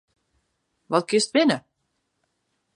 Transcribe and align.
Wat 0.89 1.07
kinst 1.09 1.33
winne? 1.35 1.57